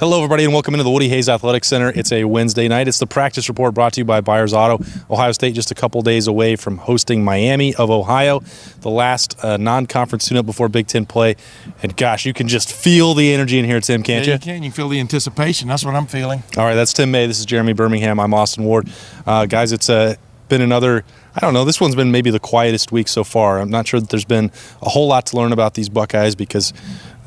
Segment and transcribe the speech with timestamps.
[0.00, 1.90] Hello, everybody, and welcome into the Woody Hayes Athletic Center.
[1.92, 2.86] It's a Wednesday night.
[2.86, 4.84] It's the practice report brought to you by Byers Auto.
[5.10, 8.38] Ohio State just a couple days away from hosting Miami of Ohio,
[8.82, 11.34] the last uh, non-conference tune-up before Big Ten play.
[11.82, 14.38] And gosh, you can just feel the energy in here, Tim, can't yeah, you?
[14.38, 14.62] you can.
[14.62, 15.66] You feel the anticipation.
[15.66, 16.44] That's what I'm feeling.
[16.56, 17.26] All right, that's Tim May.
[17.26, 18.20] This is Jeremy Birmingham.
[18.20, 18.88] I'm Austin Ward.
[19.26, 20.14] Uh, guys, it's uh,
[20.48, 21.04] been another.
[21.34, 21.64] I don't know.
[21.64, 23.60] This one's been maybe the quietest week so far.
[23.60, 26.72] I'm not sure that there's been a whole lot to learn about these Buckeyes because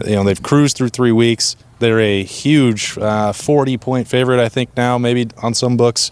[0.05, 1.55] you know they've cruised through three weeks.
[1.79, 6.12] They're a huge uh, 40 point favorite, I think now, maybe on some books.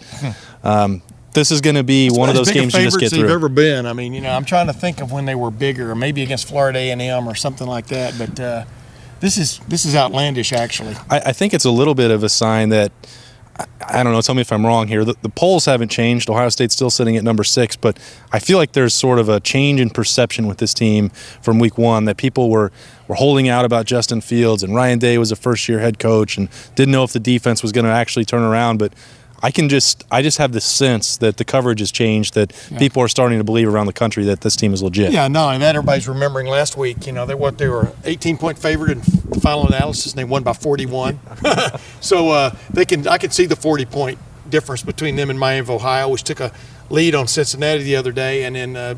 [0.63, 1.01] Um,
[1.33, 3.29] this is going to be It's one of those games you just get through.
[3.29, 3.85] ever been.
[3.85, 6.47] I mean, you know, I'm trying to think of when they were bigger, maybe against
[6.47, 8.17] Florida A&M or something like that.
[8.17, 8.65] But uh,
[9.19, 10.95] this is this is outlandish, actually.
[11.09, 12.91] I, I think it's a little bit of a sign that
[13.81, 14.21] I, don't know.
[14.21, 15.03] Tell me if I'm wrong here.
[15.03, 16.29] The, the polls haven't changed.
[16.29, 17.97] Ohio State's still sitting at number six, but
[18.31, 21.09] I feel like there's sort of a change in perception with this team
[21.41, 22.71] from week one that people were
[23.07, 26.37] were holding out about Justin Fields and Ryan Day was a first year head coach
[26.37, 28.93] and didn't know if the defense was going to actually turn around, but.
[29.41, 33.01] I can just I just have this sense that the coverage has changed that people
[33.01, 35.11] are starting to believe around the country that this team is legit.
[35.11, 37.05] Yeah, no, and that, everybody's remembering last week.
[37.07, 40.23] You know, they what they were 18 point favorite in the final analysis, and they
[40.23, 41.19] won by 41.
[42.01, 45.59] so uh, they can I can see the 40 point difference between them and Miami
[45.59, 46.51] of Ohio, which took a
[46.89, 48.75] lead on Cincinnati the other day, and then.
[48.75, 48.95] Uh,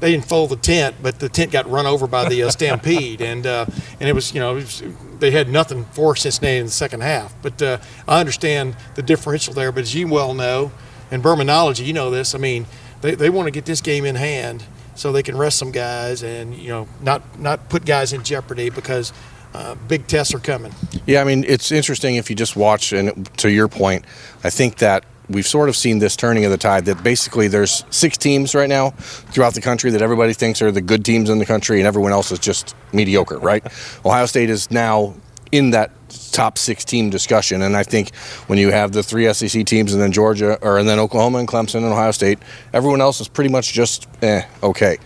[0.00, 3.22] they didn't fold the tent, but the tent got run over by the uh, stampede,
[3.22, 3.64] and uh,
[4.00, 4.82] and it was you know it was,
[5.24, 7.34] they had nothing for Cincinnati in the second half.
[7.40, 9.72] But uh, I understand the differential there.
[9.72, 10.70] But as you well know,
[11.10, 12.34] in Bermanology, you know this.
[12.34, 12.66] I mean,
[13.00, 16.22] they, they want to get this game in hand so they can rest some guys
[16.22, 19.14] and you know not not put guys in jeopardy because
[19.54, 20.74] uh, big tests are coming.
[21.06, 24.04] Yeah, I mean, it's interesting if you just watch, and to your point,
[24.42, 27.84] I think that we've sort of seen this turning of the tide that basically there's
[27.90, 31.38] six teams right now throughout the country that everybody thinks are the good teams in
[31.38, 33.64] the country, and everyone else is just mediocre, right?
[34.04, 35.14] Ohio State is now
[35.52, 35.92] in that
[36.32, 38.14] top six team discussion, and I think
[38.48, 41.48] when you have the three SEC teams and then Georgia, or and then Oklahoma and
[41.48, 42.38] Clemson and Ohio State,
[42.72, 44.98] everyone else is pretty much just eh, okay.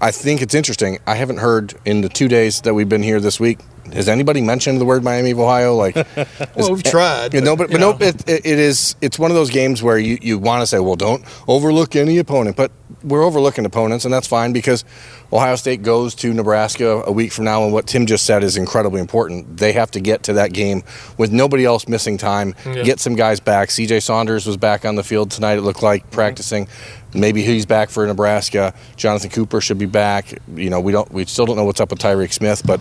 [0.00, 0.98] I think it's interesting.
[1.06, 3.58] I haven't heard in the two days that we've been here this week.
[3.92, 5.74] Has anybody mentioned the word Miami of Ohio?
[5.74, 5.94] Like,
[6.56, 7.34] Well, we've tried.
[7.34, 7.98] you know, but, you but no, know.
[8.06, 8.94] it, it is.
[9.00, 12.18] It's one of those games where you, you want to say, well, don't overlook any
[12.18, 12.70] opponent, but
[13.02, 14.84] we're overlooking opponents, and that's fine because
[15.32, 18.56] Ohio State goes to Nebraska a week from now, and what Tim just said is
[18.56, 19.56] incredibly important.
[19.56, 20.82] They have to get to that game
[21.16, 22.82] with nobody else missing time, Yeah.
[22.82, 23.70] get some guys back.
[23.70, 24.00] C.J.
[24.00, 25.58] Saunders was back on the field tonight.
[25.58, 26.14] It looked like mm-hmm.
[26.14, 26.68] practicing.
[27.14, 28.74] Maybe he's back for Nebraska.
[28.96, 30.38] Jonathan Cooper should be back.
[30.54, 31.10] You know, we don't.
[31.12, 32.80] We still don't know what's up with Tyreke Smith, but.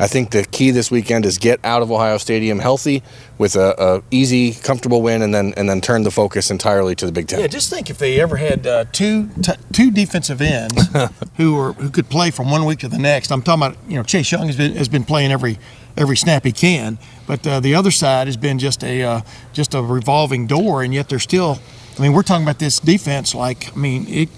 [0.00, 3.02] I think the key this weekend is get out of Ohio Stadium healthy
[3.36, 7.04] with a, a easy, comfortable win, and then and then turn the focus entirely to
[7.06, 7.40] the Big Ten.
[7.40, 10.88] Yeah, just think if they ever had uh, two t- two defensive ends
[11.36, 13.30] who were who could play from one week to the next.
[13.30, 15.58] I'm talking about you know Chase Young has been has been playing every
[15.98, 19.20] every snap he can, but uh, the other side has been just a uh,
[19.52, 21.58] just a revolving door, and yet they're still.
[21.98, 24.28] I mean, we're talking about this defense like I mean it.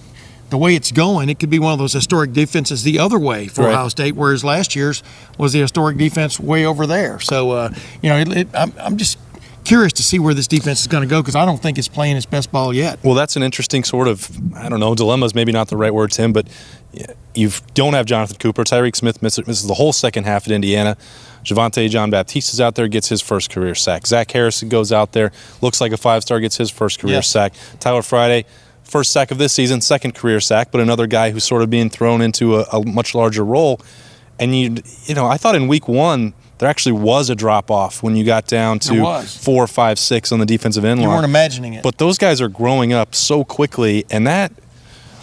[0.52, 3.46] The way it's going, it could be one of those historic defenses the other way
[3.46, 3.72] for Right.
[3.72, 5.02] Ohio State, whereas last year's
[5.38, 7.18] was the historic defense way over there.
[7.20, 7.70] So, uh,
[8.02, 9.18] you know, it, it, I'm, I'm just
[9.64, 11.88] curious to see where this defense is going to go because I don't think it's
[11.88, 12.98] playing its best ball yet.
[13.02, 15.94] Well, that's an interesting sort of I don't know dilemma is maybe not the right
[15.94, 16.48] word, Tim, but
[17.34, 18.62] you don't have Jonathan Cooper.
[18.62, 20.98] Tyreke Smith misses, misses the whole second half at Indiana.
[21.44, 24.06] Javontae Jean-Baptiste is out there, gets his first career sack.
[24.06, 27.54] Zach Harrison goes out there, looks like a five star, gets his first career sack.
[27.80, 28.44] Tyler Friday,
[28.92, 31.88] first sack of this season, second career sack, but another guy who's sort of being
[31.88, 33.80] thrown into a, a much larger role.
[34.38, 34.76] And you,
[35.06, 38.24] you know, I thought in week one there actually was a drop off when you
[38.24, 41.16] got down to four, five, six on the defensive end You line.
[41.16, 41.82] weren't imagining it.
[41.82, 44.52] But those guys are growing up so quickly, and that,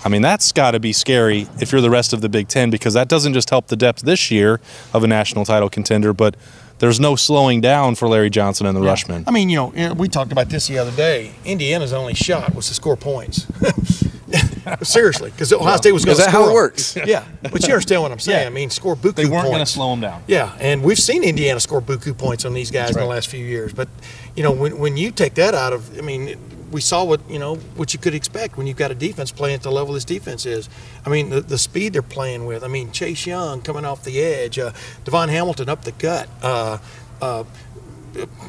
[0.03, 2.69] I mean, that's got to be scary if you're the rest of the Big Ten
[2.71, 4.59] because that doesn't just help the depth this year
[4.93, 6.35] of a national title contender, but
[6.79, 9.23] there's no slowing down for Larry Johnson and the Rushmen.
[9.27, 11.31] I mean, you know, we talked about this the other day.
[11.45, 13.45] Indiana's only shot was to score points.
[14.83, 16.43] Seriously, because Ohio State was going Is to that score.
[16.45, 16.95] how it works?
[17.05, 18.41] Yeah, but you understand what I'm saying.
[18.41, 18.47] Yeah.
[18.47, 19.71] I mean, score buku They weren't going to points.
[19.71, 20.23] slow them down.
[20.27, 23.43] Yeah, and we've seen Indiana score buku points on these guys in the last few
[23.43, 23.73] years.
[23.73, 23.87] But
[24.35, 26.37] you know, when when you take that out of, I mean,
[26.71, 29.55] we saw what you know what you could expect when you've got a defense playing
[29.55, 30.69] at the level this defense is.
[31.05, 32.63] I mean, the, the speed they're playing with.
[32.63, 34.71] I mean, Chase Young coming off the edge, uh,
[35.03, 36.29] Davon Hamilton up the gut.
[36.41, 36.77] Uh,
[37.21, 37.43] uh,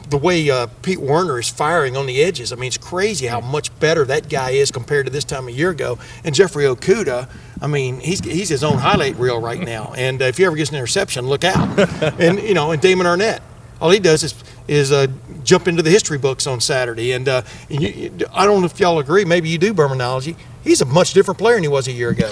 [0.09, 2.53] the way uh, Pete Werner is firing on the edges.
[2.53, 5.51] I mean, it's crazy how much better that guy is compared to this time a
[5.51, 5.99] year ago.
[6.25, 7.29] And Jeffrey Okudah,
[7.61, 9.93] I mean, he's he's his own highlight reel right now.
[9.97, 11.79] And uh, if he ever gets an interception, look out.
[12.21, 13.41] and you know, and Damon Arnette,
[13.81, 14.35] all he does is
[14.71, 15.09] is uh,
[15.43, 17.13] jump into the history books on Saturday.
[17.13, 19.25] And, uh, and you, I don't know if y'all agree.
[19.25, 20.37] Maybe you do, Bermanology.
[20.63, 22.31] He's a much different player than he was a year ago.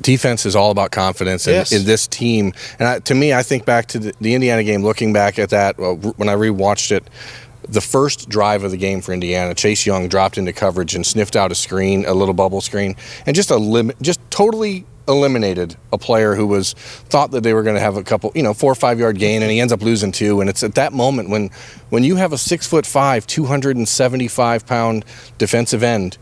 [0.00, 1.72] defense is all about confidence in, Yes.
[1.72, 2.52] in this team.
[2.78, 5.50] And I, to me, I think back to the, the Indiana game, looking back at
[5.50, 7.04] that well, when I rewatched it.
[7.68, 11.36] The first drive of the game for Indiana, Chase Young dropped into coverage and sniffed
[11.36, 12.96] out a screen, a little bubble screen,
[13.26, 17.62] and just a limit, just totally eliminated a player who was thought that they were
[17.62, 19.72] going to have a couple, you know, four or five yard gain, and he ends
[19.72, 20.40] up losing two.
[20.40, 21.50] And it's at that moment when
[21.90, 25.04] when you have a six foot five, two hundred and seventy five pound
[25.38, 26.16] defensive end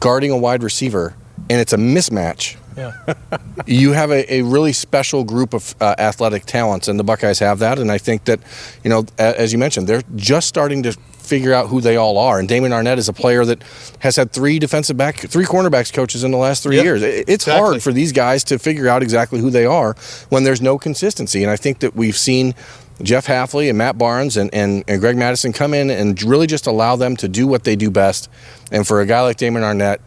[0.00, 1.14] guarding a wide receiver,
[1.50, 2.92] and it's a mismatch Yeah.
[3.66, 7.58] you have a, a really special group of uh, athletic talents, and the Buckeyes have
[7.60, 7.78] that.
[7.78, 8.40] And I think that,
[8.84, 10.96] you know, as you mentioned, they're just starting to
[11.28, 12.38] figure out who they all are.
[12.38, 13.62] And Damon Arnette is a player that
[14.00, 16.84] has had three defensive back, three cornerbacks coaches in the last three Yep.
[16.84, 17.02] years.
[17.02, 17.60] It's Exactly.
[17.60, 19.94] hard for these guys to figure out exactly who they are
[20.30, 21.42] when there's no consistency.
[21.42, 22.54] And I think that we've seen.
[23.00, 26.66] Jeff Hafley and Matt Barnes and, and, and Greg Mattison come in and really just
[26.66, 28.28] allow them to do what they do best.
[28.72, 29.98] And for a guy like Damon Arnette,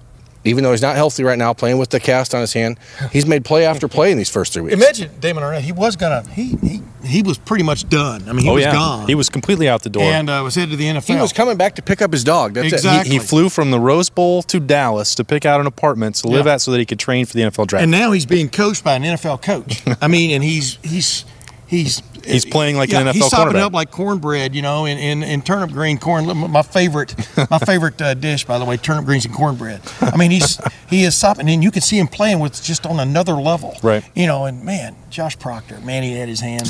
[0.44, 2.78] even though he's not healthy right now, playing with the cast on his hand,
[3.12, 4.74] he's made play after play in these first three weeks.
[4.76, 5.62] Imagine Damon Arnette.
[5.62, 6.28] He was gonna.
[6.30, 8.24] He he he was pretty much done.
[8.30, 9.08] I mean, he oh was yeah, gone.
[9.08, 10.04] he was completely out the door.
[10.04, 11.06] and uh, was headed to the NFL.
[11.16, 12.54] He was coming back to pick up his dog.
[12.54, 13.12] That's Exactly.
[13.14, 16.28] he, he flew from the Rose Bowl to Dallas to pick out an apartment to
[16.28, 16.54] live Yeah.
[16.54, 17.82] at so that he could train for the NFL draft.
[17.84, 19.82] and now he's being coached by an NFL coach.
[20.02, 21.26] I mean, and he's he's
[21.68, 23.62] he's He's playing like an yeah, NFL He's sopping cornerback.
[23.62, 26.26] up like cornbread, you know, in, in, in turnip green corn.
[26.52, 27.16] My favorite
[27.50, 29.82] my favorite uh, dish, by the way, turnip greens and cornbread.
[30.02, 30.60] I mean, he's
[30.90, 34.04] he is sopping, and you can see him playing with just on another level, Right.
[34.16, 36.68] You know, and man, Josh Proctor, man, he had his hand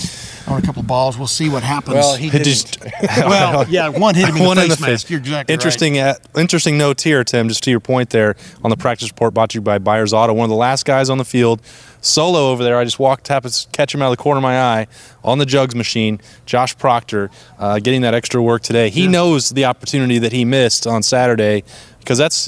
[0.48, 1.18] on a couple of balls.
[1.18, 1.96] We'll see what happens.
[1.96, 2.46] Well, he It didn't.
[2.46, 2.84] just
[3.18, 4.86] well, yeah, one hit him in one the in the mask.
[5.06, 5.10] face.
[5.10, 6.00] You're exactly interesting.
[6.00, 7.48] Uh, interesting note here, Tim.
[7.50, 10.34] Just to your point there on the practice report brought to you by Byers Auto.
[10.34, 11.62] One of the last guys on the field,
[12.02, 12.78] solo over there.
[12.78, 14.88] I just walked, tap, his- catch him out of the corner of my eye
[15.24, 16.22] on the jugs machine.
[16.46, 17.30] Josh Proctor,
[17.60, 18.90] uh, getting that extra work today.
[18.90, 21.64] He knows the opportunity that he missed on Saturday
[22.00, 22.48] because that's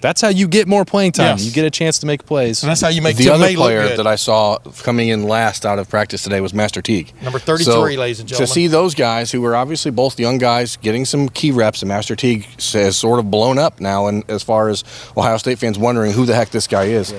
[0.00, 1.36] that's how you get more playing time.
[1.38, 1.44] Yes.
[1.44, 2.62] You get a chance to make plays.
[2.64, 3.98] And that's how you make the Tim other May player good.
[4.00, 7.12] that I saw coming in last out of practice today was Master Teague.
[7.22, 8.48] Number 33, So, ladies and gentlemen.
[8.48, 11.88] To see those guys who were obviously both young guys getting some key reps, and
[11.88, 14.82] Master Teague has sort of blown up now, and as far as
[15.16, 17.14] Ohio State fans wondering who the heck this guy is.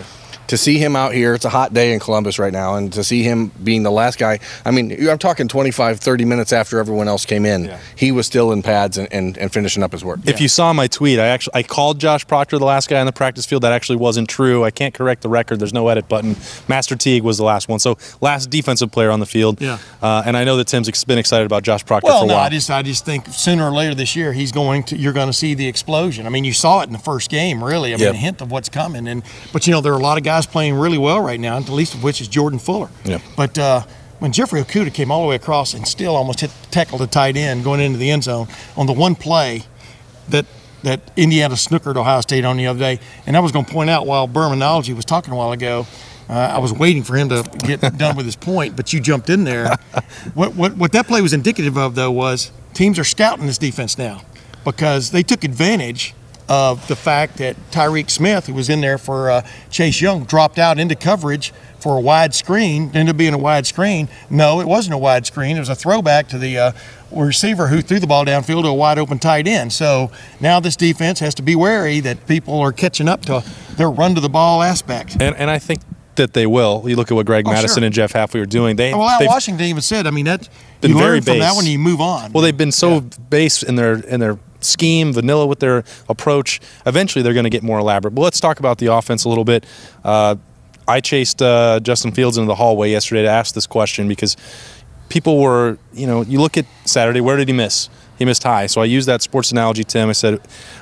[0.48, 3.04] To see him out here, it's a hot day in Columbus right now, and to
[3.04, 7.08] see him being the last guy, I mean, I'm talking 25, 30 minutes after everyone
[7.08, 7.80] else came in, Yeah.
[7.96, 10.20] he was still in pads and, and, and finishing up his work.
[10.26, 13.06] If you saw my tweet, I actually I called Josh Proctor the last guy on
[13.06, 13.64] the practice field.
[13.64, 14.64] That actually wasn't true.
[14.66, 15.60] I can't correct the record.
[15.60, 16.36] There's no edit button.
[16.68, 17.80] Master Teague was the last one.
[17.80, 19.62] So last defensive player on the field.
[19.62, 19.78] Yeah.
[20.02, 22.34] Uh, and I know that Tim's been excited about Josh Proctor Well, for a no,
[22.36, 22.44] while.
[22.46, 25.28] I just I just think sooner or later this year he's going to you're going
[25.28, 26.26] to see the explosion.
[26.26, 27.94] I mean, you saw it in the first game, really.
[27.94, 28.14] I mean, Yep.
[28.14, 29.08] a hint of what's coming.
[29.08, 29.24] And
[29.54, 31.74] but you know there are a lot of guys playing really well right now, the
[31.74, 32.90] least of which is Jordan Fuller.
[33.06, 33.22] Yep.
[33.36, 33.84] But uh,
[34.20, 37.36] when Jeffrey Okudah came all the way across and still almost hit tackle the tight
[37.36, 38.48] end going into the end zone
[38.78, 39.64] on the one play
[40.30, 40.46] that
[40.84, 43.90] that Indiana snookered Ohio State on the other day, and I was going to point
[43.90, 45.88] out while Bermanology was talking a while ago.
[46.30, 49.30] Uh, I was waiting for him to get done with his point, but you jumped
[49.30, 49.76] in there.
[50.34, 53.98] What, what what that play was indicative of, though, was teams are scouting this defense
[53.98, 54.22] now
[54.64, 56.14] because they took advantage
[56.50, 60.58] of the fact that Tyreke Smith, who was in there for uh, Chase Young, dropped
[60.60, 62.92] out into coverage for a wide screen.
[62.94, 64.08] Ended up being a wide screen.
[64.30, 65.56] No, it wasn't a wide screen.
[65.58, 66.72] It was a throwback to the uh,
[67.12, 69.72] receiver who threw the ball downfield to a wide open tight end.
[69.74, 73.44] So now this defense has to be wary that people are catching up to
[73.78, 75.18] their run to the ball aspect.
[75.22, 75.82] and and I think
[76.16, 76.84] that they will.
[76.86, 77.86] You look at what Greg Oh, Mattison sure.
[77.86, 78.76] and Jeff Hafley are doing.
[78.76, 80.48] They, well, they've Washington even said, I mean, that
[80.80, 82.32] Been you very learn from that when you move on.
[82.32, 86.60] Well, they've been so base in their in their scheme, vanilla with their approach.
[86.86, 88.12] Eventually, they're going to get more elaborate.
[88.12, 89.66] But let's talk about the offense a little bit.
[90.04, 90.36] Uh,
[90.88, 94.36] I chased uh, Justin Fields into the hallway yesterday to ask this question because
[95.10, 97.22] people were, you know, you look at Saturday.
[97.22, 97.90] Where did he miss?
[98.24, 98.68] He missed high.
[98.68, 100.08] So I used that sports analogy, Tim.
[100.08, 100.40] I said,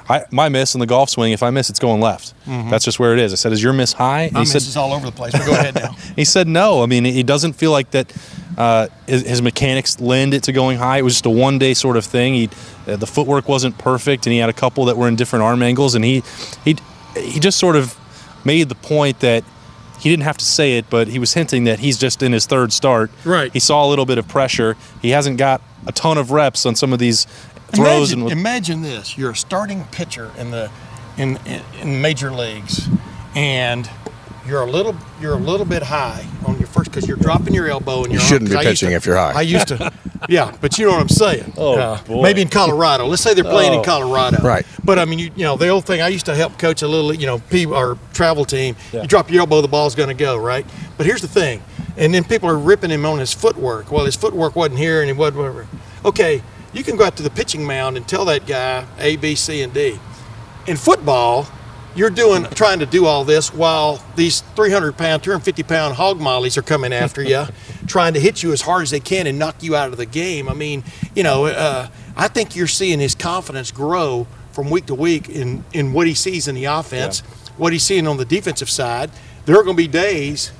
[0.07, 1.31] I, my miss in the golf swing.
[1.31, 2.35] If I miss, it's going left.
[2.45, 3.33] That's just where it is.
[3.33, 4.25] I said, is your miss high?
[4.25, 5.31] And My he said, misses all over the place.
[5.31, 5.93] But go ahead now.
[6.15, 6.83] he said no.
[6.83, 8.13] I mean, he doesn't feel like that.
[8.55, 10.99] Uh, his, his mechanics lend it to going high.
[10.99, 12.35] It was just a one day sort of thing.
[12.35, 12.49] He,
[12.85, 15.63] uh, the footwork wasn't perfect, and he had a couple that were in different arm
[15.63, 15.95] angles.
[15.95, 16.21] And he,
[16.63, 16.75] he,
[17.17, 17.97] he just sort of
[18.45, 19.43] made the point that
[19.99, 22.45] he didn't have to say it, but he was hinting that he's just in his
[22.45, 23.09] third start.
[23.25, 23.51] Right.
[23.51, 24.75] He saw a little bit of pressure.
[25.01, 27.25] He hasn't got a ton of reps on some of these
[27.73, 28.11] throws.
[28.11, 30.69] Imagine, and with, imagine this: you're a starting pitcher in the
[31.17, 32.87] in, in in major leagues,
[33.35, 33.89] and
[34.47, 37.69] you're a little you're a little bit high on your first because you're dropping your
[37.69, 39.31] elbow and You shouldn't be arm, 'cause I used pitching to- if you're high.
[39.33, 39.91] I used to,
[40.29, 41.53] yeah, but you know what I'm saying.
[41.57, 42.21] Oh, boy.
[42.23, 43.05] Maybe in Colorado.
[43.05, 43.83] Let's say they're playing in Oh.
[43.83, 44.41] Colorado.
[44.43, 44.65] Right.
[44.83, 46.01] But I mean, you, you know, the old thing.
[46.01, 48.75] I used to help coach a little, you know, P or travel team.
[48.91, 49.03] Yeah.
[49.03, 50.65] You drop your elbow, the ball's going to go right.
[50.97, 51.61] But here's the thing,
[51.97, 53.91] and then people are ripping him on his footwork.
[53.91, 55.67] Well, his footwork wasn't here, and he wasn't whatever.
[56.05, 56.41] Okay,
[56.73, 59.61] you can go out to the pitching mound and tell that guy A, B, C,
[59.61, 59.99] and D.
[60.67, 61.47] In football,
[61.95, 66.57] you're doing trying to do all this while these 300 pound 250 pound hog mollies
[66.57, 67.45] are coming after you
[67.87, 70.05] trying to hit you as hard as they can and knock you out of the
[70.05, 70.83] game i mean
[71.15, 75.63] you know uh, i think you're seeing his confidence grow from week to week in
[75.73, 77.51] in what he sees in the offense yeah.
[77.57, 79.11] what he's seeing on the defensive side
[79.45, 80.51] there are going to be days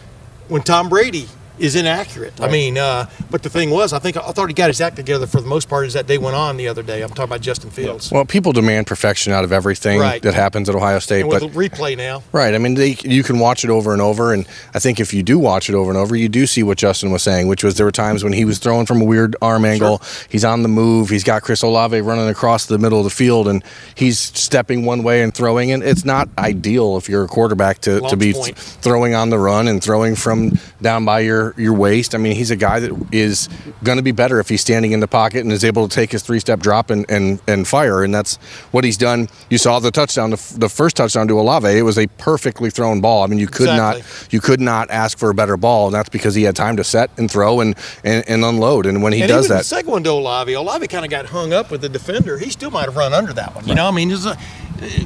[0.52, 1.30] when tom brady
[1.62, 2.40] is inaccurate.
[2.40, 2.50] Right.
[2.50, 4.96] I mean, uh, but the thing was, I think I thought he got his act
[4.96, 7.02] together for the most part as that day went on the other day.
[7.04, 8.12] I'm talking about Justin Fields.
[8.12, 10.22] Well, people demand perfection out of everything right.
[10.24, 12.24] that happens at Ohio State, and but replay now.
[12.32, 12.56] Right.
[12.56, 15.22] I mean, they, you can watch it over and over, and I think if you
[15.22, 17.76] do watch it over and over, you do see what Justin was saying, which was
[17.76, 20.00] there were times when he was throwing from a weird arm angle.
[20.00, 20.28] Sure.
[20.30, 21.10] He's on the move.
[21.10, 23.64] He's got Chris Olave running across the middle of the field, and
[23.96, 25.72] he's stepping one way and throwing.
[25.72, 29.38] And it's not ideal if you're a quarterback to, to be th- throwing on the
[29.38, 32.16] run and throwing from down by your your waist.
[32.16, 33.50] I mean mean, he's a guy that is
[33.84, 36.12] going to be better if he's standing in the pocket and is able to take
[36.12, 38.04] his three step drop and, and, and fire.
[38.04, 38.38] And that's
[38.72, 39.30] what he's done.
[39.50, 41.68] You saw the touchdown, the, the first touchdown to Olave.
[41.68, 43.24] It was a perfectly thrown ball.
[43.24, 44.02] I mean, you could exactly.
[44.02, 45.88] not you could not ask for a better ball.
[45.88, 48.86] And that's because he had time to set and throw and, and, and unload.
[48.86, 51.26] And when he and does that, the second one to Olave, Olave kind of got
[51.28, 52.38] hung up with the defender.
[52.38, 53.68] He still might have run under that one.
[53.68, 54.38] You know, I mean, there's, a,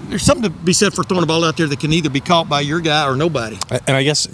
[0.10, 2.20] there's something to be said for throwing a ball out there that can either be
[2.22, 3.58] caught by your guy or nobody.
[3.88, 4.28] And I guess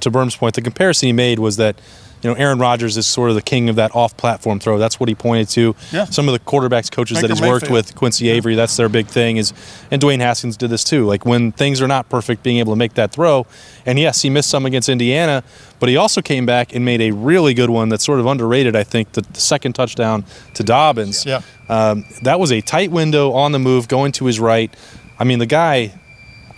[0.00, 1.80] to Berm's point, the comparison he made was that
[2.22, 4.78] you know, Aaron Rodgers is sort of the king of that off-platform throw.
[4.78, 5.74] That's what he pointed to.
[5.90, 6.04] Yeah.
[6.04, 9.06] Some of the quarterbacks coaches Baker that he's worked with, Quincy Avery, that's their big
[9.06, 9.38] thing.
[9.38, 9.52] Is
[9.90, 11.06] and Dwayne Haskins did this too.
[11.06, 13.46] Like when things are not perfect, being able to make that throw.
[13.86, 15.42] And yes, he missed some against Indiana,
[15.78, 18.76] but he also came back and made a really good one that's sort of underrated.
[18.76, 21.24] I think the, the second touchdown to Dobbins.
[21.24, 21.40] Yeah.
[21.68, 24.74] Um, that was a tight window on the move, going to his right.
[25.18, 25.99] I mean, the guy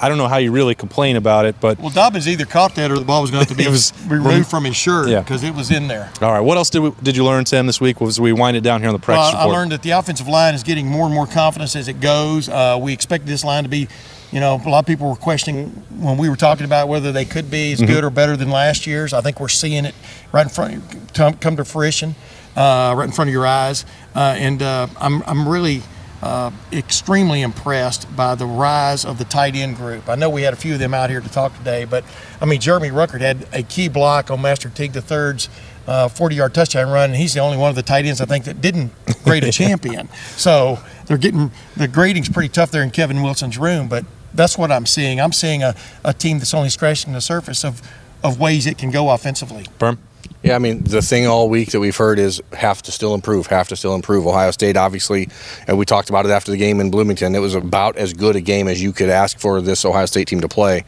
[0.02, 2.90] I don't know how you really complain about it, but well, Dobbins either caught that
[2.90, 5.50] or the ball was going to, be was, removed from his shirt because yeah.
[5.50, 6.11] it was in there.
[6.21, 8.00] All right, what else did we, did you learn, Tim, this week?
[8.00, 10.54] Was we wind it down here on the practice I learned that the offensive line
[10.54, 12.49] is getting more and more confidence as it goes.
[12.49, 13.87] Uh, we expect this line to be,
[14.32, 15.68] you know, a lot of people were questioning
[16.00, 17.92] when we were talking about whether they could be as mm-hmm.
[17.92, 19.12] good or better than last year's.
[19.12, 19.94] I think we're seeing it
[20.32, 22.16] right in front, of you, come to fruition,
[22.56, 25.82] uh, right in front of your eyes, uh, and uh, I'm I'm really
[26.23, 30.09] uh, extremely impressed by the rise of the tight end group.
[30.09, 32.05] I know we had a few of them out here to talk today, but
[32.41, 35.49] I mean, Jeremy Ruckert had a key block on Master Teague III's
[35.87, 38.26] uh, 40 yard touchdown run, and he's the only one of the tight ends I
[38.26, 38.93] think that didn't
[39.25, 40.09] grade a champion.
[40.37, 44.71] So they're getting the grading's pretty tough there in Kevin Wilson's room, but that's what
[44.71, 45.21] I'm seeing.
[45.21, 45.75] I'm seeing a,
[46.05, 47.83] a team that's only scratching the surface of,
[48.23, 49.67] of ways it can go offensively.
[49.79, 49.99] Berm?
[50.43, 53.47] Yeah, I mean, the thing all week that we've heard is have to still improve,
[53.47, 54.26] have to still improve.
[54.26, 55.29] Ohio State, obviously,
[55.69, 57.35] and we talked about it after the game in Bloomington.
[57.37, 60.29] It was about as good a game as you could ask for this Ohio State
[60.29, 60.85] team to play.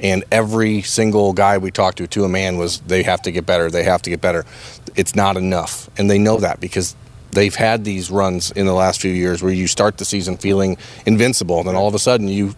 [0.00, 3.46] And every single guy we talked to, to a man, was they have to get
[3.46, 4.44] better, they have to get better.
[4.94, 5.88] It's not enough.
[5.98, 6.94] And they know that because
[7.30, 10.76] they've had these runs in the last few years where you start the season feeling
[11.06, 12.54] invincible, and then all of a sudden you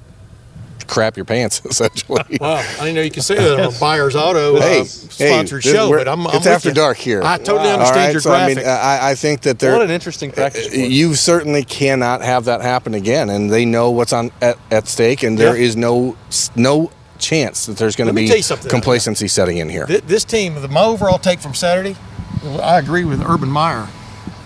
[0.91, 2.21] crap your pants essentially.
[2.41, 5.63] Wow, I didn't know you could say that on a Byers Auto uh, hey, sponsored
[5.63, 5.91] hey, show.
[5.91, 6.75] But I'm, I'm it's after you.
[6.75, 7.23] dark here.
[7.23, 7.75] I totally wow.
[7.75, 8.59] understand right, your so graphic.
[8.59, 10.75] I mean, I, I think that they're what an interesting practice.
[10.75, 15.23] You certainly cannot have that happen again, and they know what's on at, at stake,
[15.23, 15.65] and there yeah.
[15.65, 16.17] is no
[16.57, 19.87] no chance that there's going to be complacency setting in here.
[19.87, 21.97] This, this team, the my overall take from Saturday,
[22.43, 23.89] I agree with Urban Meyer.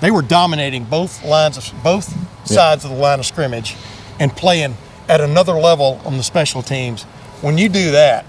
[0.01, 2.13] They were dominating both lines of both
[2.47, 3.77] sides of the line of scrimmage,
[4.19, 4.77] and playing
[5.08, 7.02] at another level on the special teams.
[7.42, 8.25] When you do that,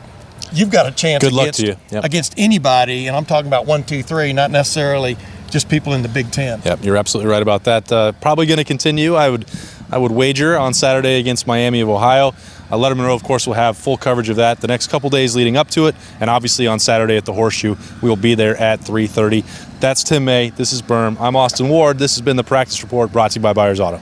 [0.53, 1.75] you've got a chance Good against, luck to you.
[1.91, 2.03] Yep.
[2.03, 5.17] against anybody, and I'm talking about one, two, three, not necessarily
[5.50, 6.62] just people in the Big Ten.
[6.65, 7.91] Yep, you're absolutely right about that.
[7.91, 9.15] Uh, probably going to continue.
[9.15, 9.46] I would,
[9.91, 12.29] I would wager on Saturday against Miami of Ohio.
[12.70, 15.36] Uh, Lettermen Row, of course, will have full coverage of that the next couple days
[15.36, 18.58] leading up to it, and obviously on Saturday at the Horseshoe, we will be there
[18.58, 19.44] at 3:30.
[19.79, 20.50] That's Tim May.
[20.50, 21.20] This is Berm.
[21.20, 22.00] I'm Austin Ward.
[22.00, 24.01] This has been the Practice Report brought to you by Byers Auto.